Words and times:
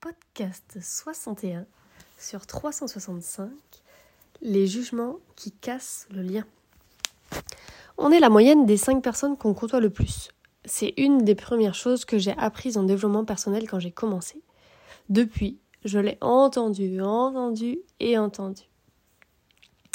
podcast 0.00 0.78
61 0.80 1.66
sur 2.18 2.46
365, 2.46 3.50
les 4.42 4.66
jugements 4.66 5.16
qui 5.34 5.50
cassent 5.50 6.06
le 6.10 6.22
lien. 6.22 6.44
On 7.96 8.12
est 8.12 8.20
la 8.20 8.28
moyenne 8.28 8.64
des 8.64 8.76
5 8.76 9.02
personnes 9.02 9.36
qu'on 9.36 9.54
côtoie 9.54 9.80
le 9.80 9.90
plus. 9.90 10.30
C'est 10.64 10.94
une 10.96 11.24
des 11.24 11.34
premières 11.34 11.74
choses 11.74 12.04
que 12.04 12.18
j'ai 12.18 12.36
apprises 12.38 12.76
en 12.76 12.84
développement 12.84 13.24
personnel 13.24 13.68
quand 13.68 13.80
j'ai 13.80 13.90
commencé. 13.90 14.40
Depuis, 15.08 15.58
je 15.84 15.98
l'ai 15.98 16.18
entendu, 16.20 17.00
entendu 17.00 17.80
et 17.98 18.18
entendu. 18.18 18.62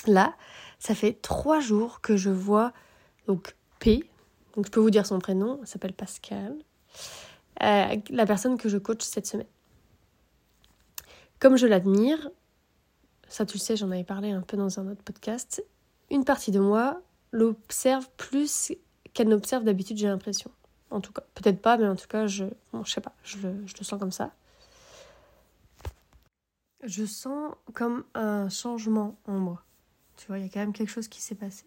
Là, 0.06 0.36
ça 0.80 0.96
fait 0.96 1.14
trois 1.22 1.62
jours 1.62 2.02
que 2.02 2.18
je 2.18 2.30
vois 2.30 2.74
donc 3.28 3.56
P, 3.80 4.04
donc 4.56 4.66
je 4.66 4.72
peux 4.72 4.82
vous 4.82 4.90
dire 4.90 5.06
son 5.06 5.20
prénom, 5.20 5.60
elle 5.62 5.68
s'appelle 5.68 5.94
Pascal, 5.94 6.58
euh, 7.62 7.96
la 8.10 8.26
personne 8.26 8.58
que 8.58 8.68
je 8.68 8.78
coach 8.78 9.02
cette 9.02 9.28
semaine. 9.28 9.48
Comme 11.44 11.58
je 11.58 11.68
l'admire, 11.68 12.30
ça 13.28 13.46
tu 13.46 13.58
le 13.58 13.60
sais, 13.60 13.76
j'en 13.76 13.92
avais 13.92 14.06
parlé 14.06 14.32
un 14.32 14.40
peu 14.40 14.56
dans 14.56 14.80
un 14.80 14.88
autre 14.88 15.04
podcast, 15.04 15.62
une 16.10 16.24
partie 16.24 16.52
de 16.52 16.60
moi 16.62 17.02
l'observe 17.34 18.08
plus 18.16 18.72
qu'elle 19.14 19.28
n'observe 19.28 19.66
d'habitude, 19.66 19.98
j'ai 19.98 20.08
l'impression. 20.08 20.50
En 20.90 21.02
tout 21.02 21.12
cas, 21.12 21.24
peut-être 21.36 21.62
pas, 21.62 21.76
mais 21.76 21.86
en 21.86 21.98
tout 21.98 22.08
cas, 22.08 22.28
je, 22.28 22.46
bon, 22.72 22.86
je 22.86 22.94
sais 22.94 23.02
pas, 23.02 23.12
je 23.26 23.40
le, 23.40 23.68
je 23.68 23.74
le 23.78 23.84
sens 23.84 24.00
comme 24.00 24.14
ça. 24.14 24.32
Je 26.82 27.04
sens 27.04 27.54
comme 27.74 28.06
un 28.14 28.48
changement 28.48 29.18
en 29.28 29.34
moi. 29.34 29.66
Tu 30.16 30.28
vois, 30.28 30.40
il 30.40 30.46
y 30.46 30.48
a 30.48 30.50
quand 30.50 30.62
même 30.62 30.72
quelque 30.72 30.92
chose 30.92 31.10
qui 31.10 31.22
s'est 31.22 31.36
passé. 31.36 31.66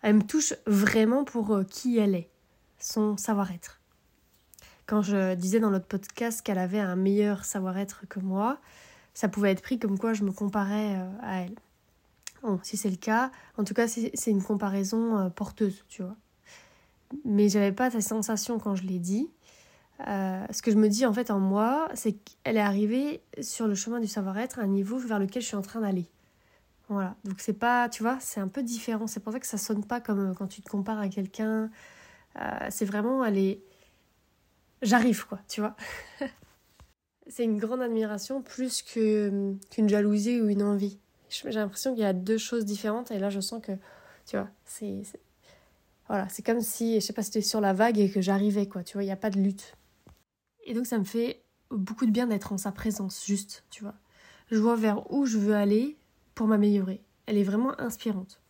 Elle 0.00 0.14
me 0.14 0.26
touche 0.26 0.54
vraiment 0.64 1.24
pour 1.24 1.54
euh, 1.54 1.64
qui 1.64 1.98
elle 1.98 2.14
est, 2.14 2.30
son 2.78 3.18
savoir-être. 3.18 3.82
Quand 4.86 5.02
je 5.02 5.34
disais 5.34 5.60
dans 5.60 5.70
l'autre 5.70 5.86
podcast 5.86 6.42
qu'elle 6.42 6.58
avait 6.58 6.80
un 6.80 6.96
meilleur 6.96 7.44
savoir-être 7.44 8.06
que 8.08 8.20
moi, 8.20 8.58
ça 9.14 9.28
pouvait 9.28 9.50
être 9.50 9.62
pris 9.62 9.78
comme 9.78 9.98
quoi 9.98 10.12
je 10.12 10.22
me 10.22 10.32
comparais 10.32 10.96
euh, 10.96 11.08
à 11.22 11.40
elle. 11.42 11.54
Bon, 12.42 12.60
si 12.62 12.76
c'est 12.76 12.90
le 12.90 12.96
cas, 12.96 13.30
en 13.58 13.64
tout 13.64 13.74
cas, 13.74 13.88
c'est 13.88 14.30
une 14.30 14.42
comparaison 14.42 15.18
euh, 15.18 15.28
porteuse, 15.28 15.84
tu 15.88 16.02
vois. 16.02 16.16
Mais 17.24 17.48
j'avais 17.48 17.72
pas 17.72 17.90
cette 17.90 18.02
sensation 18.02 18.58
quand 18.58 18.74
je 18.74 18.84
l'ai 18.84 18.98
dit. 18.98 19.28
ce 20.00 20.62
que 20.62 20.70
je 20.70 20.76
me 20.76 20.88
dis 20.88 21.06
en 21.06 21.12
fait 21.12 21.30
en 21.30 21.40
moi, 21.40 21.88
c'est 21.94 22.12
qu'elle 22.12 22.56
est 22.56 22.60
arrivée 22.60 23.22
sur 23.40 23.66
le 23.66 23.74
chemin 23.74 24.00
du 24.00 24.06
savoir-être 24.06 24.58
à 24.58 24.62
un 24.62 24.66
niveau 24.66 24.98
vers 24.98 25.18
lequel 25.18 25.42
je 25.42 25.46
suis 25.46 25.56
en 25.56 25.62
train 25.62 25.80
d'aller. 25.80 26.08
Voilà, 26.88 27.16
donc 27.24 27.40
c'est 27.40 27.52
pas, 27.52 27.88
tu 27.88 28.02
vois, 28.02 28.18
c'est 28.20 28.40
un 28.40 28.46
peu 28.48 28.62
différent. 28.62 29.06
C'est 29.08 29.20
pour 29.20 29.32
ça 29.32 29.40
que 29.40 29.46
ça 29.46 29.58
sonne 29.58 29.84
pas 29.84 30.00
comme 30.00 30.30
euh, 30.30 30.34
quand 30.34 30.46
tu 30.46 30.62
te 30.62 30.68
compares 30.68 31.00
à 31.00 31.08
quelqu'un. 31.08 31.70
Euh, 32.40 32.66
c'est 32.70 32.84
vraiment, 32.84 33.24
elle 33.24 33.38
est. 33.38 33.60
J'arrive, 34.82 35.26
quoi, 35.26 35.40
tu 35.48 35.60
vois. 35.60 35.76
c'est 37.28 37.44
une 37.44 37.58
grande 37.58 37.82
admiration 37.82 38.42
plus 38.42 38.82
que, 38.82 39.54
qu'une 39.70 39.88
jalousie 39.88 40.40
ou 40.40 40.48
une 40.48 40.62
envie. 40.62 40.98
J'ai 41.28 41.50
l'impression 41.50 41.92
qu'il 41.92 42.02
y 42.02 42.06
a 42.06 42.12
deux 42.12 42.38
choses 42.38 42.64
différentes 42.64 43.10
et 43.10 43.18
là 43.18 43.30
je 43.30 43.40
sens 43.40 43.60
que, 43.62 43.72
tu 44.26 44.36
vois, 44.36 44.48
c'est. 44.64 45.02
Voilà, 46.08 46.28
c'est 46.28 46.44
comme 46.44 46.60
si, 46.60 47.00
je 47.00 47.04
sais 47.04 47.12
pas, 47.12 47.22
c'était 47.22 47.40
sur 47.40 47.60
la 47.60 47.72
vague 47.72 47.98
et 47.98 48.08
que 48.08 48.20
j'arrivais, 48.20 48.68
quoi, 48.68 48.84
tu 48.84 48.92
vois, 48.92 49.02
il 49.02 49.06
n'y 49.06 49.12
a 49.12 49.16
pas 49.16 49.30
de 49.30 49.40
lutte. 49.40 49.74
Et 50.64 50.72
donc 50.72 50.86
ça 50.86 50.98
me 50.98 51.04
fait 51.04 51.42
beaucoup 51.70 52.06
de 52.06 52.12
bien 52.12 52.28
d'être 52.28 52.52
en 52.52 52.58
sa 52.58 52.70
présence, 52.70 53.24
juste, 53.26 53.64
tu 53.70 53.82
vois. 53.82 53.94
Je 54.50 54.58
vois 54.58 54.76
vers 54.76 55.10
où 55.12 55.26
je 55.26 55.38
veux 55.38 55.54
aller, 55.54 55.96
pour 56.36 56.46
m'améliorer. 56.46 57.02
Elle 57.26 57.38
est 57.38 57.42
vraiment 57.42 57.78
inspirante. 57.80 58.40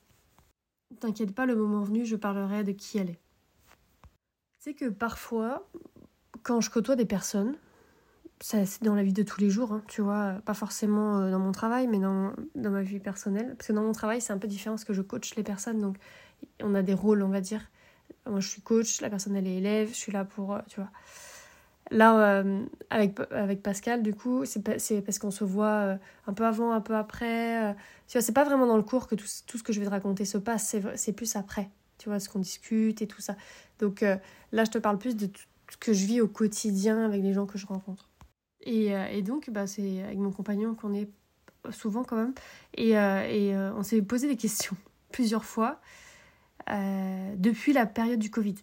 T'inquiète 1.00 1.34
pas, 1.34 1.46
le 1.46 1.56
moment 1.56 1.82
venu, 1.82 2.04
je 2.04 2.16
parlerai 2.16 2.62
de 2.62 2.72
qui 2.72 2.98
elle 2.98 3.10
est. 3.10 3.20
C'est 4.58 4.74
que 4.74 4.90
parfois, 4.90 5.66
quand 6.46 6.60
je 6.60 6.70
côtoie 6.70 6.94
des 6.94 7.06
personnes, 7.06 7.56
ça 8.38 8.64
c'est 8.66 8.84
dans 8.84 8.94
la 8.94 9.02
vie 9.02 9.12
de 9.12 9.24
tous 9.24 9.40
les 9.40 9.50
jours, 9.50 9.72
hein, 9.72 9.82
tu 9.88 10.00
vois, 10.00 10.36
pas 10.44 10.54
forcément 10.54 11.18
euh, 11.18 11.30
dans 11.32 11.40
mon 11.40 11.50
travail, 11.50 11.88
mais 11.88 11.98
dans, 11.98 12.34
ma 12.54 12.82
vie 12.82 13.00
personnelle. 13.00 13.56
Parce 13.56 13.66
que 13.66 13.72
dans 13.72 13.82
mon 13.82 13.90
travail, 13.90 14.20
c'est 14.20 14.32
un 14.32 14.38
peu 14.38 14.46
différent 14.46 14.76
parce 14.76 14.84
que 14.84 14.92
je 14.92 15.02
coach 15.02 15.34
les 15.34 15.42
personnes, 15.42 15.80
donc 15.80 15.96
on 16.62 16.76
a 16.76 16.82
des 16.82 16.94
rôles, 16.94 17.24
on 17.24 17.30
va 17.30 17.40
dire. 17.40 17.62
Moi, 18.26 18.38
je 18.38 18.48
suis 18.48 18.62
coach, 18.62 19.00
la 19.00 19.10
personne, 19.10 19.34
elle 19.34 19.48
est 19.48 19.56
élève, 19.56 19.88
je 19.88 19.94
suis 19.94 20.12
là 20.12 20.24
pour, 20.24 20.54
euh, 20.54 20.60
tu 20.68 20.78
vois. 20.78 20.90
Là, 21.90 22.16
euh, 22.16 22.64
avec, 22.90 23.18
avec 23.32 23.60
Pascal, 23.64 24.04
du 24.04 24.14
coup, 24.14 24.44
c'est 24.44 24.62
parce 24.62 25.18
qu'on 25.18 25.32
se 25.32 25.42
voit 25.42 25.98
un 26.28 26.32
peu 26.32 26.44
avant, 26.46 26.70
un 26.70 26.80
peu 26.80 26.94
après. 26.94 27.74
Tu 28.06 28.18
vois, 28.18 28.22
c'est 28.22 28.32
pas 28.32 28.44
vraiment 28.44 28.66
dans 28.66 28.76
le 28.76 28.82
cours 28.84 29.08
que 29.08 29.16
tout, 29.16 29.26
ce 29.26 29.62
que 29.62 29.72
je 29.72 29.80
vais 29.80 29.86
te 29.86 29.90
raconter 29.90 30.24
se 30.24 30.38
passe, 30.38 30.76
c'est 30.94 31.12
plus 31.12 31.34
après. 31.34 31.70
Tu 31.98 32.08
vois, 32.08 32.18
ce 32.18 32.28
qu'on 32.28 32.40
discute 32.40 33.02
et 33.02 33.06
tout 33.06 33.20
ça. 33.20 33.36
Donc 33.78 34.00
là, 34.00 34.64
je 34.64 34.70
te 34.70 34.78
parle 34.78 34.98
plus 34.98 35.14
de 35.14 35.26
tout 35.26 35.44
que 35.80 35.92
je 35.92 36.06
vis 36.06 36.20
au 36.20 36.28
quotidien 36.28 37.04
avec 37.04 37.22
les 37.22 37.32
gens 37.32 37.46
que 37.46 37.58
je 37.58 37.66
rencontre. 37.66 38.08
Et, 38.60 38.86
et 39.12 39.22
donc, 39.22 39.50
bah, 39.50 39.66
c'est 39.66 40.02
avec 40.02 40.18
mon 40.18 40.32
compagnon 40.32 40.74
qu'on 40.74 40.92
est 40.92 41.08
souvent 41.70 42.04
quand 42.04 42.16
même. 42.16 42.34
Et, 42.74 42.90
et 42.90 43.56
on 43.56 43.82
s'est 43.82 44.02
posé 44.02 44.28
des 44.28 44.36
questions 44.36 44.76
plusieurs 45.12 45.44
fois 45.44 45.80
depuis 46.68 47.72
la 47.72 47.86
période 47.86 48.18
du 48.18 48.30
Covid 48.30 48.56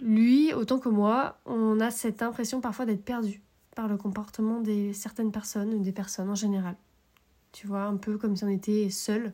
lui, 0.00 0.52
autant 0.52 0.78
que 0.78 0.88
moi, 0.88 1.38
on 1.44 1.80
a 1.80 1.90
cette 1.90 2.22
impression 2.22 2.60
parfois 2.60 2.86
d'être 2.86 3.04
perdu 3.04 3.42
par 3.74 3.88
le 3.88 3.96
comportement 3.96 4.60
des 4.60 4.92
certaines 4.92 5.32
personnes 5.32 5.82
des 5.82 5.92
personnes 5.92 6.30
en 6.30 6.34
général. 6.34 6.76
Tu 7.52 7.66
vois, 7.66 7.84
un 7.84 7.96
peu 7.96 8.18
comme 8.18 8.36
si 8.36 8.44
on 8.44 8.48
était 8.48 8.90
seul, 8.90 9.32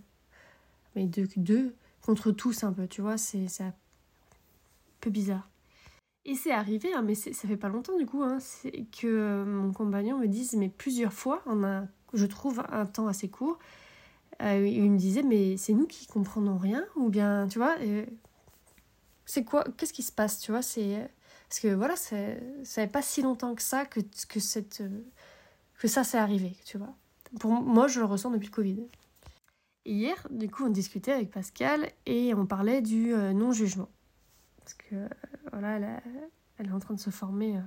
mais 0.94 1.06
deux, 1.06 1.28
deux 1.36 1.74
contre 2.02 2.30
tous 2.30 2.64
un 2.64 2.72
peu, 2.72 2.86
tu 2.86 3.00
vois, 3.00 3.16
c'est 3.16 3.46
un 3.60 3.74
peu 5.00 5.10
bizarre. 5.10 5.48
Et 6.26 6.34
c'est 6.34 6.52
arrivé, 6.52 6.94
hein, 6.94 7.02
mais 7.02 7.14
ça 7.14 7.32
fait 7.32 7.56
pas 7.56 7.68
longtemps 7.68 7.98
du 7.98 8.06
coup, 8.06 8.22
hein, 8.22 8.38
que 8.98 9.44
mon 9.44 9.72
compagnon 9.72 10.18
me 10.18 10.26
dise, 10.26 10.54
mais 10.54 10.70
plusieurs 10.70 11.12
fois, 11.12 11.42
je 12.14 12.26
trouve 12.26 12.62
un 12.70 12.86
temps 12.86 13.08
assez 13.08 13.28
court, 13.28 13.58
euh, 14.42 14.66
il 14.66 14.90
me 14.90 14.96
disait, 14.98 15.22
mais 15.22 15.56
c'est 15.58 15.74
nous 15.74 15.86
qui 15.86 16.06
comprenons 16.06 16.56
rien, 16.56 16.84
ou 16.96 17.10
bien, 17.10 17.46
tu 17.48 17.58
vois, 17.58 17.76
c'est 19.26 19.44
quoi 19.44 19.64
Qu'est-ce 19.76 19.92
qui 19.92 20.02
se 20.02 20.12
passe 20.12 20.40
Tu 20.40 20.50
vois, 20.50 20.62
c'est. 20.62 21.10
Parce 21.48 21.60
que 21.60 21.68
voilà, 21.68 21.96
ça 21.96 22.16
fait 22.64 22.86
pas 22.86 23.02
si 23.02 23.22
longtemps 23.22 23.54
que 23.54 23.62
ça 23.62 23.84
que, 23.84 24.00
que, 24.00 24.38
que 25.78 25.88
ça 25.88 26.04
s'est 26.04 26.18
arrivé, 26.18 26.56
tu 26.64 26.78
vois. 26.78 26.94
Pour 27.38 27.50
moi, 27.50 27.86
je 27.88 28.00
le 28.00 28.06
ressens 28.06 28.30
depuis 28.30 28.46
le 28.46 28.52
Covid. 28.52 28.86
hier, 29.84 30.26
du 30.30 30.48
coup, 30.50 30.64
on 30.64 30.70
discutait 30.70 31.12
avec 31.12 31.30
Pascal 31.30 31.90
et 32.06 32.34
on 32.34 32.46
parlait 32.46 32.82
du 32.82 33.12
euh, 33.14 33.32
non-jugement. 33.32 33.88
Parce 34.64 34.74
que, 34.74 34.94
euh, 34.94 35.08
voilà, 35.52 36.00
elle, 36.58 36.66
est 36.66 36.72
en 36.72 36.78
train 36.78 36.94
de 36.94 37.00
se 37.00 37.10
former 37.10 37.56
euh, 37.56 37.60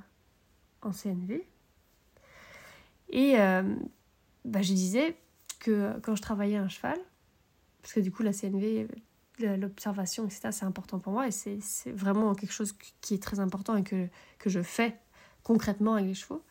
en 0.81 0.91
CNV. 0.91 1.47
Et 3.09 3.35
bah, 4.43 4.61
je 4.61 4.73
disais 4.73 5.15
que 5.59 5.97
quand 6.01 6.15
je 6.15 6.21
travaillais 6.21 6.57
un 6.57 6.67
cheval, 6.67 6.99
parce 7.81 7.93
que 7.93 7.99
du 8.01 8.11
coup, 8.11 8.21
la 8.21 8.33
CNV, 8.33 8.87
l'observation, 9.39 10.25
etc., 10.25 10.49
c'est 10.51 10.65
important 10.65 10.99
pour 10.99 11.13
moi 11.13 11.27
et 11.27 11.31
c'est 11.31 11.91
vraiment 11.91 12.35
quelque 12.35 12.51
chose 12.51 12.73
qui 12.99 13.13
est 13.13 13.23
très 13.23 13.39
important 13.39 13.77
et 13.77 13.83
que, 13.83 14.07
que 14.39 14.49
je 14.49 14.61
fais 14.61 14.97
concrètement 15.43 15.93
avec 15.93 16.07
les 16.07 16.13
chevaux. 16.15 16.43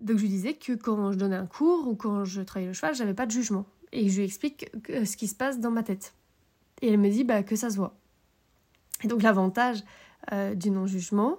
Donc 0.00 0.16
je 0.16 0.22
lui 0.22 0.28
disais 0.28 0.54
que 0.54 0.72
quand 0.72 1.12
je 1.12 1.18
donnais 1.18 1.36
un 1.36 1.46
cours 1.46 1.86
ou 1.86 1.94
quand 1.94 2.24
je 2.24 2.42
travaillais 2.42 2.68
le 2.68 2.74
cheval, 2.74 2.96
j'avais 2.96 3.14
pas 3.14 3.26
de 3.26 3.30
jugement. 3.30 3.66
Et 3.92 4.08
je 4.08 4.16
lui 4.16 4.24
explique 4.24 4.68
ce 4.88 5.16
qui 5.16 5.28
se 5.28 5.36
passe 5.36 5.60
dans 5.60 5.70
ma 5.70 5.84
tête. 5.84 6.14
Et 6.82 6.88
elle 6.88 6.98
me 6.98 7.08
dit 7.08 7.22
bah, 7.22 7.44
que 7.44 7.54
ça 7.54 7.70
se 7.70 7.76
voit. 7.76 7.94
Et 9.04 9.06
donc 9.06 9.22
l'avantage 9.22 9.84
euh, 10.32 10.54
du 10.54 10.70
non-jugement, 10.70 11.38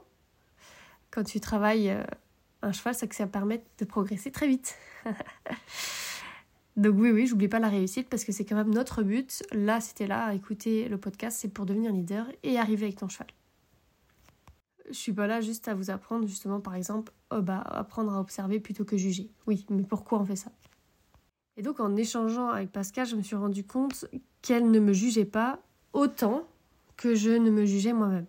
quand 1.09 1.23
tu 1.23 1.39
travailles 1.39 1.89
euh, 1.89 2.03
un 2.61 2.71
cheval, 2.71 2.93
c'est 2.93 3.07
que 3.07 3.15
ça 3.15 3.25
permet 3.25 3.63
de 3.79 3.85
progresser 3.85 4.31
très 4.31 4.47
vite. 4.47 4.77
Donc 6.77 6.95
oui, 6.97 7.09
oui, 7.09 7.25
j'oublie 7.25 7.47
pas 7.47 7.59
la 7.59 7.69
réussite 7.69 8.09
parce 8.09 8.25
que 8.25 8.31
c'est 8.33 8.43
quand 8.45 8.55
même 8.55 8.73
notre 8.73 9.01
but. 9.01 9.43
Là, 9.53 9.79
c'était 9.79 10.07
là, 10.07 10.33
écouter 10.33 10.89
le 10.89 10.97
podcast, 10.97 11.37
c'est 11.39 11.47
pour 11.47 11.65
devenir 11.65 11.91
leader 11.91 12.27
et 12.43 12.59
arriver 12.59 12.85
avec 12.85 12.97
ton 12.97 13.07
cheval. 13.07 13.27
Je 14.89 14.93
suis 14.93 15.13
pas 15.13 15.25
là 15.25 15.41
juste 15.41 15.67
à 15.67 15.73
vous 15.73 15.89
apprendre 15.89 16.27
justement, 16.27 16.59
par 16.59 16.75
exemple, 16.75 17.13
oh 17.31 17.41
bah, 17.41 17.61
apprendre 17.61 18.13
à 18.13 18.19
observer 18.19 18.59
plutôt 18.59 18.83
que 18.83 18.97
juger. 18.97 19.31
Oui, 19.47 19.65
mais 19.69 19.83
pourquoi 19.83 20.19
on 20.19 20.25
fait 20.25 20.35
ça? 20.35 20.51
Et 21.57 21.63
donc 21.63 21.79
en 21.79 21.95
échangeant 21.95 22.49
avec 22.49 22.71
Pascal, 22.71 23.07
je 23.07 23.15
me 23.15 23.21
suis 23.21 23.37
rendu 23.37 23.63
compte 23.63 24.05
qu'elle 24.41 24.69
ne 24.69 24.79
me 24.79 24.91
jugeait 24.91 25.25
pas 25.25 25.59
autant 25.93 26.45
que 26.97 27.15
je 27.15 27.31
ne 27.31 27.49
me 27.49 27.65
jugeais 27.65 27.93
moi-même. 27.93 28.25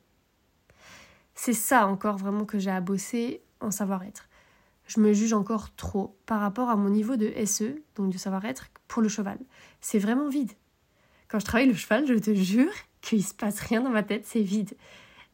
C'est 1.34 1.52
ça 1.52 1.86
encore 1.86 2.16
vraiment 2.16 2.44
que 2.44 2.58
j'ai 2.58 2.70
à 2.70 2.80
bosser 2.80 3.42
en 3.60 3.70
savoir-être 3.70 4.28
je 4.86 5.00
me 5.00 5.12
juge 5.12 5.32
encore 5.32 5.74
trop 5.74 6.16
par 6.26 6.40
rapport 6.40 6.70
à 6.70 6.76
mon 6.76 6.88
niveau 6.88 7.16
de 7.16 7.32
SE, 7.44 7.82
donc 7.96 8.12
de 8.12 8.18
savoir-être, 8.18 8.68
pour 8.88 9.02
le 9.02 9.08
cheval. 9.08 9.38
C'est 9.80 9.98
vraiment 9.98 10.28
vide. 10.28 10.52
Quand 11.28 11.38
je 11.38 11.44
travaille 11.44 11.66
le 11.66 11.74
cheval, 11.74 12.06
je 12.06 12.14
te 12.14 12.32
jure 12.34 12.72
qu'il 13.00 13.24
se 13.24 13.34
passe 13.34 13.60
rien 13.60 13.82
dans 13.82 13.90
ma 13.90 14.02
tête, 14.02 14.24
c'est 14.24 14.42
vide. 14.42 14.76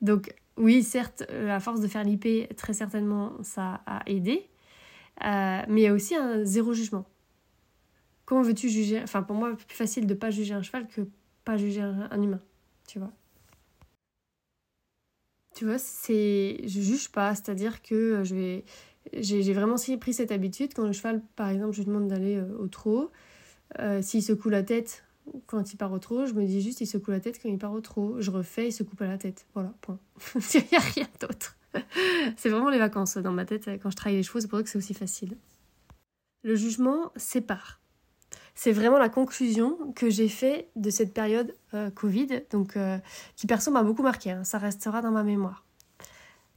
Donc 0.00 0.34
oui, 0.56 0.82
certes, 0.82 1.25
à 1.31 1.61
force 1.61 1.81
de 1.81 1.87
faire 1.87 2.05
l'IP, 2.05 2.56
très 2.56 2.73
certainement, 2.73 3.32
ça 3.43 3.82
a 3.87 4.02
aidé. 4.06 4.49
Euh, 5.23 5.62
mais 5.69 5.82
il 5.82 5.84
y 5.84 5.87
a 5.87 5.93
aussi 5.93 6.17
un 6.17 6.44
zéro 6.44 6.73
jugement. 6.73 7.05
Comment 8.25 8.43
veux-tu 8.43 8.70
juger? 8.70 9.02
Enfin, 9.02 9.23
pour 9.23 9.37
moi, 9.37 9.55
c'est 9.58 9.67
plus 9.67 9.76
facile 9.76 10.06
de 10.06 10.14
pas 10.14 10.31
juger 10.31 10.55
un 10.55 10.62
cheval 10.62 10.88
que 10.88 11.02
pas 11.44 11.56
juger 11.58 11.82
un 11.82 12.23
humain, 12.23 12.40
tu 12.87 12.99
vois. 12.99 13.12
Tu 15.55 15.65
vois, 15.65 15.79
c'est. 15.79 16.61
Je 16.63 16.81
juge 16.81 17.11
pas, 17.11 17.35
c'est-à-dire 17.35 17.83
que 17.83 18.23
je 18.25 18.35
vais. 18.35 18.65
J'ai 19.13 19.53
vraiment 19.53 19.77
pris 20.01 20.15
cette 20.15 20.33
habitude. 20.33 20.73
Quand 20.75 20.87
le 20.87 20.93
cheval, 20.93 21.23
par 21.37 21.49
exemple, 21.49 21.73
je 21.73 21.79
lui 21.79 21.87
demande 21.87 22.09
d'aller 22.09 22.37
euh, 22.37 22.57
au 22.59 22.69
trot, 22.69 23.11
euh, 23.81 24.01
s'il 24.01 24.23
secoue 24.23 24.49
la 24.49 24.63
tête 24.63 25.05
quand 25.47 25.73
il 25.73 25.77
part 25.77 25.93
au 25.93 25.99
trot, 25.99 26.27
je 26.27 26.35
me 26.35 26.45
dis 26.45 26.61
juste 26.61 26.81
il 26.81 26.87
secoue 26.87 27.11
la 27.11 27.21
tête 27.21 27.41
quand 27.41 27.49
il 27.49 27.59
part 27.59 27.73
au 27.73 27.81
trot. 27.81 28.17
Je 28.21 28.31
refais, 28.31 28.69
il 28.69 28.73
se 28.73 28.83
coupe 28.83 29.01
la 29.01 29.19
tête. 29.19 29.47
Voilà, 29.55 29.73
point. 29.81 29.99
il 30.55 30.65
n'y 30.71 30.77
a 30.77 30.81
rien 30.81 31.09
d'autre. 31.21 31.57
c'est 32.37 32.49
vraiment 32.49 32.71
les 32.71 32.79
vacances 32.79 33.17
dans 33.17 33.33
ma 33.33 33.45
tête. 33.45 33.71
Quand 33.83 33.91
je 33.91 33.97
travaille 33.97 34.17
les 34.17 34.23
chevaux, 34.23 34.41
c'est 34.41 34.49
pour 34.49 34.59
ça 34.59 34.65
que 34.65 34.69
c'est 34.69 34.79
aussi 34.79 34.95
facile. 34.95 35.37
Le 36.43 36.57
jugement 36.57 37.13
sépare. 37.17 37.81
C'est 38.55 38.73
vraiment 38.73 38.99
la 38.99 39.09
conclusion 39.09 39.93
que 39.95 40.11
j'ai 40.11 40.29
fait 40.29 40.69
de 40.77 40.91
cette 40.91 41.15
période 41.15 41.55
euh, 41.75 41.91
Covid, 41.91 42.43
euh, 42.55 42.99
qui 43.37 43.47
perso 43.47 43.71
m'a 43.71 43.83
beaucoup 43.83 44.03
marqué. 44.03 44.31
Hein. 44.31 44.45
Ça 44.45 44.59
restera 44.59 45.01
dans 45.01 45.11
ma 45.11 45.23
mémoire. 45.23 45.65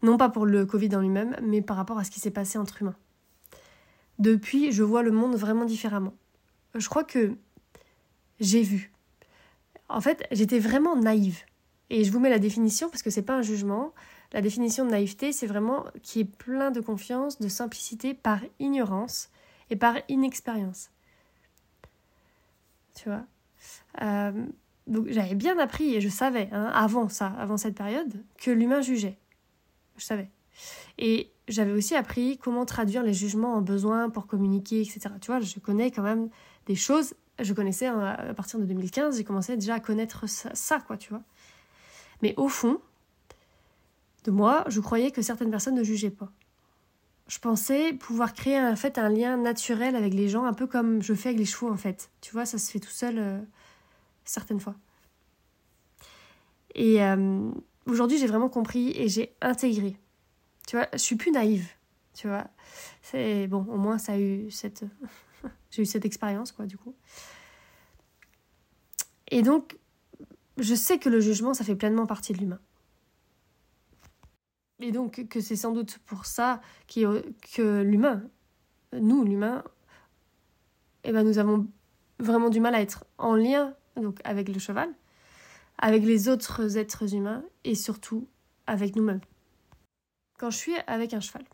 Non 0.01 0.17
pas 0.17 0.29
pour 0.29 0.45
le 0.45 0.65
Covid 0.65 0.95
en 0.95 1.01
lui-même, 1.01 1.35
mais 1.41 1.61
par 1.61 1.77
rapport 1.77 1.97
à 1.97 2.03
ce 2.03 2.11
qui 2.11 2.19
s'est 2.19 2.31
passé 2.31 2.57
entre 2.57 2.81
humains. 2.81 2.95
Depuis, 4.19 4.71
je 4.71 4.83
vois 4.83 5.03
le 5.03 5.11
monde 5.11 5.35
vraiment 5.35 5.65
différemment. 5.65 6.13
Je 6.73 6.87
crois 6.89 7.03
que 7.03 7.35
j'ai 8.39 8.61
vu. 8.61 8.91
En 9.89 10.01
fait, 10.01 10.25
j'étais 10.31 10.59
vraiment 10.59 10.95
naïve. 10.95 11.39
Et 11.89 12.03
je 12.03 12.11
vous 12.11 12.19
mets 12.19 12.29
la 12.29 12.39
définition 12.39 12.89
parce 12.89 13.03
que 13.03 13.09
c'est 13.09 13.21
pas 13.21 13.35
un 13.35 13.41
jugement. 13.41 13.93
La 14.33 14.41
définition 14.41 14.85
de 14.85 14.91
naïveté, 14.91 15.31
c'est 15.31 15.47
vraiment 15.47 15.85
qui 16.01 16.21
est 16.21 16.25
plein 16.25 16.71
de 16.71 16.81
confiance, 16.81 17.39
de 17.39 17.47
simplicité 17.47 18.13
par 18.13 18.39
ignorance 18.59 19.29
et 19.69 19.75
par 19.75 19.95
inexpérience. 20.09 20.89
Tu 22.95 23.09
vois 23.09 23.25
euh, 24.01 24.45
Donc 24.87 25.07
j'avais 25.09 25.35
bien 25.35 25.59
appris 25.59 25.95
et 25.95 26.01
je 26.01 26.09
savais, 26.09 26.49
hein, 26.51 26.71
avant 26.73 27.09
ça, 27.09 27.27
avant 27.37 27.57
cette 27.57 27.75
période, 27.75 28.23
que 28.37 28.51
l'humain 28.51 28.81
jugeait. 28.81 29.17
Je 29.97 30.03
savais. 30.03 30.29
Et 30.97 31.31
j'avais 31.47 31.73
aussi 31.73 31.95
appris 31.95 32.37
comment 32.37 32.65
traduire 32.65 33.03
les 33.03 33.13
jugements 33.13 33.53
en 33.55 33.61
besoin 33.61 34.09
pour 34.09 34.27
communiquer, 34.27 34.81
etc. 34.81 35.01
Tu 35.21 35.27
vois, 35.27 35.39
je 35.41 35.59
connais 35.59 35.91
quand 35.91 36.03
même 36.03 36.29
des 36.65 36.75
choses. 36.75 37.13
Je 37.39 37.53
connaissais 37.53 37.87
hein, 37.87 37.99
à 37.99 38.33
partir 38.33 38.59
de 38.59 38.65
2015, 38.65 39.17
j'ai 39.17 39.23
commencé 39.25 39.55
déjà 39.55 39.75
à 39.75 39.79
connaître 39.79 40.27
ça, 40.27 40.49
ça, 40.55 40.79
quoi, 40.79 40.97
tu 40.97 41.09
vois. 41.09 41.21
Mais 42.21 42.33
au 42.37 42.47
fond, 42.47 42.79
de 44.23 44.31
moi, 44.31 44.63
je 44.67 44.79
croyais 44.79 45.11
que 45.11 45.21
certaines 45.21 45.51
personnes 45.51 45.75
ne 45.75 45.83
jugeaient 45.83 46.09
pas. 46.09 46.31
Je 47.27 47.39
pensais 47.39 47.93
pouvoir 47.93 48.33
créer 48.33 48.75
fait 48.75 48.99
un 48.99 49.09
lien 49.09 49.35
naturel 49.37 49.95
avec 49.95 50.13
les 50.13 50.29
gens, 50.29 50.45
un 50.45 50.53
peu 50.53 50.67
comme 50.67 51.01
je 51.01 51.13
fais 51.13 51.29
avec 51.29 51.39
les 51.39 51.45
chevaux 51.45 51.71
en 51.71 51.77
fait. 51.77 52.11
Tu 52.21 52.31
vois, 52.31 52.45
ça 52.45 52.59
se 52.59 52.71
fait 52.71 52.79
tout 52.79 52.91
seul 52.91 53.17
euh, 53.17 53.39
certaines 54.25 54.59
fois. 54.59 54.75
Et 56.75 57.01
euh, 57.01 57.49
aujourd'hui, 57.87 58.19
j'ai 58.19 58.27
vraiment 58.27 58.49
compris 58.49 58.91
et 58.95 59.09
j'ai 59.09 59.35
intégré. 59.41 59.97
Tu 60.67 60.75
vois, 60.75 60.87
je 60.93 60.99
suis 60.99 61.15
plus 61.15 61.31
naïve. 61.31 61.67
Tu 62.13 62.27
vois, 62.27 62.47
c'est 63.01 63.47
bon. 63.47 63.65
Au 63.69 63.77
moins, 63.77 63.97
ça 63.97 64.13
a 64.13 64.17
j'ai 65.71 65.81
eu 65.81 65.85
cette 65.85 66.05
expérience 66.05 66.51
quoi, 66.51 66.65
du 66.65 66.77
coup. 66.77 66.95
Et 69.31 69.41
donc, 69.41 69.77
je 70.57 70.75
sais 70.75 70.99
que 70.99 71.09
le 71.09 71.19
jugement, 71.19 71.53
ça 71.53 71.63
fait 71.63 71.75
pleinement 71.75 72.05
partie 72.05 72.33
de 72.33 72.37
l'humain. 72.37 72.59
Et 74.79 74.91
donc 74.91 75.27
que 75.29 75.39
c'est 75.39 75.55
sans 75.55 75.71
doute 75.71 75.99
pour 76.05 76.25
ça 76.25 76.61
que 76.87 77.81
l'humain, 77.81 78.23
nous 78.93 79.23
l'humain, 79.23 79.63
eh 81.03 81.11
ben 81.11 81.23
nous 81.23 81.37
avons 81.37 81.67
vraiment 82.19 82.49
du 82.49 82.59
mal 82.59 82.75
à 82.75 82.81
être 82.81 83.05
en 83.17 83.35
lien 83.35 83.75
donc 83.95 84.19
avec 84.23 84.49
le 84.49 84.59
cheval, 84.59 84.89
avec 85.77 86.03
les 86.03 86.27
autres 86.27 86.77
êtres 86.77 87.13
humains 87.13 87.43
et 87.63 87.75
surtout 87.75 88.27
avec 88.67 88.95
nous-mêmes. 88.95 89.21
Quand 90.37 90.49
je 90.49 90.57
suis 90.57 90.75
avec 90.87 91.13
un 91.13 91.21
cheval, 91.21 91.45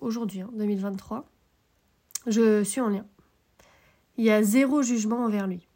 aujourd'hui, 0.00 0.42
en 0.42 0.52
2023, 0.52 1.28
je 2.26 2.64
suis 2.64 2.80
en 2.80 2.88
lien. 2.88 3.06
Il 4.16 4.24
y 4.24 4.30
a 4.30 4.42
zéro 4.42 4.82
jugement 4.82 5.24
envers 5.24 5.46
lui. 5.46 5.68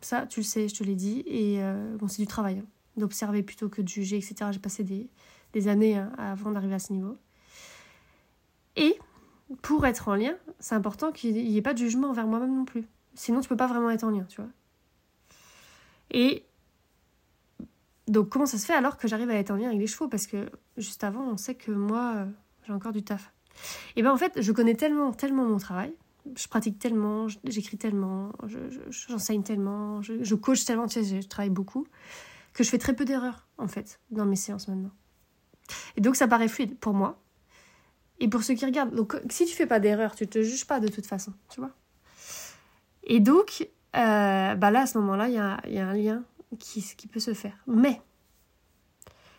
Ça, 0.00 0.26
tu 0.26 0.40
le 0.40 0.44
sais, 0.44 0.68
je 0.68 0.74
te 0.74 0.84
l'ai 0.84 0.94
dit, 0.94 1.22
et 1.26 1.62
euh, 1.62 1.96
bon, 1.96 2.08
c'est 2.08 2.22
du 2.22 2.28
travail. 2.28 2.58
Hein 2.58 2.66
d'observer 2.96 3.42
plutôt 3.42 3.68
que 3.68 3.82
de 3.82 3.88
juger, 3.88 4.16
etc. 4.16 4.50
J'ai 4.52 4.58
passé 4.58 4.84
des, 4.84 5.08
des 5.52 5.68
années 5.68 5.96
hein, 5.96 6.12
avant 6.18 6.50
d'arriver 6.50 6.74
à 6.74 6.78
ce 6.78 6.92
niveau. 6.92 7.16
Et 8.76 8.98
pour 9.60 9.86
être 9.86 10.08
en 10.08 10.14
lien, 10.14 10.34
c'est 10.58 10.74
important 10.74 11.12
qu'il 11.12 11.34
n'y 11.34 11.56
ait 11.56 11.62
pas 11.62 11.74
de 11.74 11.78
jugement 11.78 12.10
envers 12.10 12.26
moi-même 12.26 12.54
non 12.54 12.64
plus. 12.64 12.84
Sinon, 13.14 13.40
tu 13.40 13.48
peux 13.48 13.56
pas 13.56 13.66
vraiment 13.66 13.90
être 13.90 14.04
en 14.04 14.10
lien, 14.10 14.24
tu 14.24 14.40
vois. 14.40 14.50
Et 16.10 16.44
donc, 18.08 18.28
comment 18.30 18.46
ça 18.46 18.58
se 18.58 18.66
fait 18.66 18.74
alors 18.74 18.96
que 18.96 19.08
j'arrive 19.08 19.30
à 19.30 19.34
être 19.34 19.50
en 19.50 19.56
lien 19.56 19.68
avec 19.68 19.80
les 19.80 19.86
chevaux? 19.86 20.08
Parce 20.08 20.26
que 20.26 20.50
juste 20.76 21.04
avant, 21.04 21.24
on 21.24 21.36
sait 21.36 21.54
que 21.54 21.70
moi, 21.70 22.14
euh, 22.16 22.26
j'ai 22.66 22.72
encore 22.72 22.92
du 22.92 23.02
taf. 23.02 23.32
Et 23.96 24.02
ben 24.02 24.10
en 24.10 24.16
fait, 24.16 24.40
je 24.40 24.52
connais 24.52 24.74
tellement, 24.74 25.12
tellement 25.12 25.44
mon 25.44 25.58
travail. 25.58 25.94
Je 26.36 26.46
pratique 26.46 26.78
tellement, 26.78 27.26
j'écris 27.44 27.76
tellement, 27.76 28.32
j'enseigne 28.88 29.42
tellement, 29.42 30.02
je, 30.02 30.22
je 30.22 30.34
coach 30.36 30.64
tellement, 30.64 30.86
tu 30.86 31.02
sais, 31.02 31.20
je 31.20 31.26
travaille 31.26 31.50
beaucoup 31.50 31.86
que 32.52 32.64
je 32.64 32.70
fais 32.70 32.78
très 32.78 32.94
peu 32.94 33.04
d'erreurs, 33.04 33.48
en 33.58 33.68
fait, 33.68 34.00
dans 34.10 34.26
mes 34.26 34.36
séances 34.36 34.68
maintenant. 34.68 34.90
Et 35.96 36.00
donc, 36.00 36.16
ça 36.16 36.28
paraît 36.28 36.48
fluide 36.48 36.78
pour 36.78 36.94
moi. 36.94 37.20
Et 38.20 38.28
pour 38.28 38.42
ceux 38.42 38.54
qui 38.54 38.64
regardent. 38.64 38.94
Donc, 38.94 39.16
si 39.30 39.46
tu 39.46 39.54
fais 39.54 39.66
pas 39.66 39.80
d'erreurs, 39.80 40.14
tu 40.14 40.26
te 40.26 40.42
juges 40.42 40.66
pas 40.66 40.80
de 40.80 40.88
toute 40.88 41.06
façon, 41.06 41.32
tu 41.48 41.60
vois. 41.60 41.72
Et 43.04 43.20
donc, 43.20 43.68
euh, 43.96 44.54
bah 44.54 44.70
là, 44.70 44.82
à 44.82 44.86
ce 44.86 44.98
moment-là, 44.98 45.28
il 45.28 45.34
y 45.34 45.38
a, 45.38 45.60
y 45.66 45.78
a, 45.78 45.88
un 45.88 45.94
lien 45.94 46.24
qui, 46.58 46.82
qui 46.96 47.06
peut 47.06 47.20
se 47.20 47.34
faire. 47.34 47.56
Mais, 47.66 48.00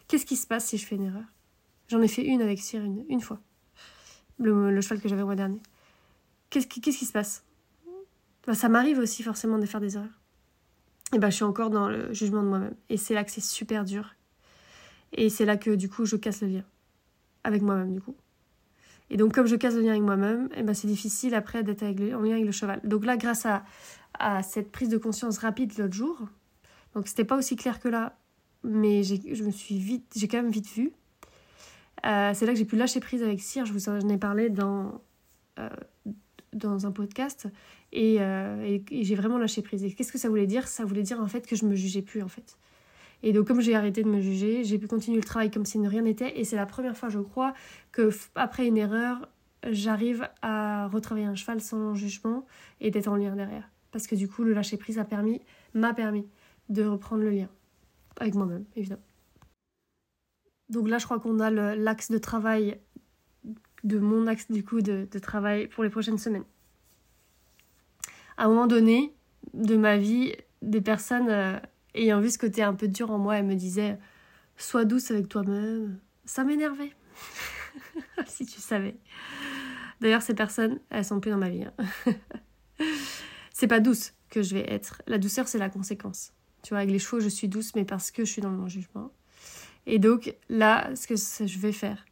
qu'est-ce 0.07 0.25
qui 0.25 0.35
se 0.35 0.47
passe 0.47 0.65
si 0.65 0.77
je 0.77 0.85
fais 0.85 0.95
une 0.95 1.05
erreur? 1.05 1.23
J'en 1.87 2.01
ai 2.01 2.07
fait 2.07 2.25
une 2.25 2.41
avec 2.41 2.59
Cyr 2.59 2.83
une, 2.83 3.21
fois. 3.21 3.39
Le, 4.39 4.81
cheval 4.81 5.01
que 5.01 5.07
j'avais 5.07 5.21
le 5.21 5.25
mois 5.25 5.35
dernier. 5.35 5.61
Qu'est-ce 6.49 6.67
qui, 6.67 6.81
qui 6.81 6.93
se 6.93 7.11
passe? 7.11 7.43
Bah, 8.47 8.53
Ça 8.53 8.69
m'arrive 8.69 8.99
aussi 8.99 9.23
forcément 9.23 9.57
de 9.57 9.65
faire 9.65 9.79
des 9.79 9.95
erreurs 9.95 10.22
et 11.13 11.19
ben, 11.19 11.29
je 11.29 11.35
suis 11.35 11.43
encore 11.43 11.69
dans 11.69 11.89
le 11.89 12.13
jugement 12.13 12.43
de 12.43 12.47
moi-même. 12.47 12.75
Et 12.89 12.97
c'est 12.97 13.13
là 13.13 13.23
que 13.23 13.31
c'est 13.31 13.41
super 13.41 13.83
dur. 13.85 14.15
Et 15.13 15.29
c'est 15.29 15.45
là 15.45 15.57
que 15.57 15.71
du 15.71 15.89
coup 15.89 16.05
je 16.05 16.15
casse 16.15 16.41
le 16.41 16.47
lien 16.47 16.63
avec 17.43 17.61
moi-même 17.61 17.93
du 17.93 18.01
coup. 18.01 18.15
Et 19.09 19.17
donc 19.17 19.33
comme 19.33 19.45
je 19.45 19.55
casse 19.55 19.75
le 19.75 19.81
lien 19.81 19.91
avec 19.91 20.01
moi-même, 20.01 20.49
et 20.55 20.63
ben, 20.63 20.73
c'est 20.73 20.87
difficile 20.87 21.35
après 21.35 21.63
d'être 21.63 21.83
en 21.83 22.21
lien 22.21 22.33
avec 22.33 22.45
le 22.45 22.51
cheval. 22.51 22.81
Donc 22.83 23.05
là, 23.05 23.17
grâce 23.17 23.45
à, 23.45 23.63
à 24.17 24.41
cette 24.43 24.71
prise 24.71 24.89
de 24.89 24.97
conscience 24.97 25.37
rapide 25.37 25.77
l'autre 25.77 25.93
jour, 25.93 26.27
donc 26.95 27.07
c'était 27.07 27.25
pas 27.25 27.37
aussi 27.37 27.55
clair 27.55 27.79
que 27.79 27.89
là, 27.89 28.17
mais 28.63 29.03
je 29.03 29.43
me 29.43 29.51
suis 29.51 29.77
vite, 29.77 30.11
j'ai 30.15 30.27
quand 30.27 30.37
même 30.37 30.51
vite 30.51 30.69
vu. 30.69 30.93
Euh, 32.05 32.31
c'est 32.33 32.45
là 32.45 32.53
que 32.53 32.57
j'ai 32.57 32.65
pu 32.65 32.75
lâcher 32.75 32.99
prise 32.99 33.23
avec 33.23 33.41
Cyr, 33.41 33.65
je 33.65 33.73
vous 33.73 33.89
en 33.89 34.09
ai 34.09 34.17
parlé 34.17 34.49
dans, 34.49 35.01
euh, 35.59 35.69
dans 36.53 36.85
un 36.85 36.91
podcast 36.91 37.47
euh, 37.95 38.79
et, 38.91 39.03
j'ai 39.03 39.15
vraiment 39.15 39.37
lâché 39.37 39.61
prise. 39.61 39.83
Et 39.83 39.91
qu'est-ce 39.91 40.11
que 40.11 40.17
ça 40.17 40.29
voulait 40.29 40.47
dire? 40.47 40.67
Ça 40.67 40.85
voulait 40.85 41.03
dire 41.03 41.19
en 41.19 41.27
fait 41.27 41.45
que 41.45 41.55
je 41.55 41.65
me 41.65 41.75
jugeais 41.75 42.01
plus 42.01 42.21
en 42.21 42.27
fait. 42.27 42.57
Et 43.21 43.31
donc 43.31 43.47
comme 43.47 43.61
j'ai 43.61 43.75
arrêté 43.75 44.03
de 44.03 44.09
me 44.09 44.19
juger, 44.19 44.63
j'ai 44.63 44.77
pu 44.77 44.87
continuer 44.87 45.17
le 45.17 45.23
travail 45.23 45.51
comme 45.51 45.65
si 45.65 45.77
rien 45.85 46.01
n'était. 46.01 46.39
Et 46.39 46.43
c'est 46.43 46.55
la 46.55 46.65
première 46.65 46.97
fois, 46.97 47.09
je 47.09 47.19
crois, 47.19 47.53
que 47.91 48.09
après 48.35 48.67
une 48.67 48.77
erreur, 48.77 49.29
j'arrive 49.69 50.27
à 50.41 50.87
retravailler 50.87 51.27
un 51.27 51.35
cheval 51.35 51.61
sans 51.61 51.95
jugement 51.95 52.45
et 52.81 52.91
d'être 52.91 53.07
en 53.07 53.15
lien 53.15 53.35
derrière. 53.35 53.69
Parce 53.91 54.07
que 54.07 54.15
du 54.15 54.27
coup, 54.27 54.43
le 54.43 54.53
lâcher 54.53 54.77
prise 54.77 54.99
a 54.99 55.05
permis, 55.05 55.41
m'a 55.73 55.93
permis 55.93 56.25
de 56.69 56.83
reprendre 56.83 57.23
le 57.23 57.29
lien 57.29 57.49
avec 58.19 58.35
moi-même, 58.35 58.65
évidemment. 58.75 59.01
Donc 60.69 60.89
là, 60.89 60.97
je 60.97 61.05
crois 61.05 61.19
qu'on 61.19 61.39
a 61.39 61.49
l'axe 61.75 62.09
de 62.09 62.17
travail 62.17 62.79
de 63.83 63.99
mon 63.99 64.27
axe 64.27 64.49
du 64.49 64.63
coup 64.63 64.81
de, 64.81 65.07
travail 65.21 65.67
pour 65.67 65.83
les 65.83 65.89
prochaines 65.89 66.17
semaines. 66.17 66.45
À 68.37 68.45
un 68.45 68.47
moment 68.47 68.67
donné 68.67 69.13
de 69.53 69.75
ma 69.75 69.97
vie, 69.97 70.33
des 70.61 70.81
personnes 70.81 71.29
euh, 71.29 71.59
ayant 71.93 72.21
vu 72.21 72.29
ce 72.29 72.37
côté 72.37 72.63
un 72.63 72.73
peu 72.73 72.87
dur 72.87 73.11
en 73.11 73.17
moi, 73.17 73.37
elles 73.37 73.45
me 73.45 73.55
disaient 73.55 73.97
Sois 74.57 74.85
douce 74.85 75.11
avec 75.11 75.27
toi-même. 75.27 75.99
Ça 76.25 76.43
m'énervait. 76.43 76.93
si 78.25 78.45
tu 78.45 78.59
savais. 78.59 78.95
D'ailleurs, 79.99 80.21
ces 80.21 80.33
personnes, 80.33 80.79
elles 80.89 81.05
sont 81.05 81.19
plus 81.19 81.31
dans 81.31 81.37
ma 81.37 81.49
vie. 81.49 81.65
Hein. 81.65 82.13
c'est 83.51 83.67
pas 83.67 83.79
douce 83.79 84.13
que 84.29 84.41
je 84.41 84.53
vais 84.55 84.71
être. 84.71 85.01
La 85.07 85.17
douceur, 85.17 85.47
c'est 85.47 85.57
la 85.57 85.69
conséquence. 85.69 86.33
Tu 86.61 86.69
vois, 86.69 86.79
avec 86.79 86.91
les 86.91 86.99
chevaux, 86.99 87.19
je 87.19 87.29
suis 87.29 87.47
douce, 87.47 87.75
mais 87.75 87.85
parce 87.85 88.11
que 88.11 88.25
je 88.25 88.31
suis 88.31 88.41
dans 88.41 88.49
mon 88.49 88.67
jugement. 88.67 89.11
Et 89.85 89.99
donc, 89.99 90.35
là, 90.49 90.89
ce 90.95 91.07
que 91.07 91.15
je 91.15 91.59
vais 91.59 91.71
faire, 91.71 92.05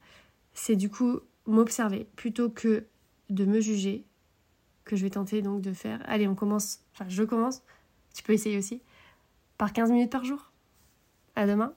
c'est 0.54 0.76
du 0.76 0.90
coup 0.90 1.22
m'observer 1.52 2.08
plutôt 2.16 2.50
que 2.50 2.86
de 3.30 3.46
me 3.46 3.62
juger, 3.62 4.06
que 4.84 4.96
je 4.96 5.04
vais 5.04 5.10
tenter 5.10 5.42
donc 5.42 5.62
de 5.62 5.74
faire. 5.74 6.02
Allez, 6.06 6.28
on 6.28 6.36
commence, 6.36 6.80
enfin 6.94 7.06
je 7.08 7.24
commence, 7.24 7.62
tu 8.14 8.24
peux 8.24 8.34
essayer 8.34 8.58
aussi, 8.58 8.82
par 9.58 9.74
15 9.74 9.92
minutes 9.92 10.12
par 10.12 10.26
jour. 10.26 10.52
À 11.36 11.48
demain. 11.48 11.74